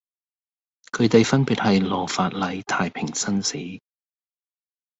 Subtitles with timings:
[0.91, 3.79] 佢地分別係羅發禮太平紳士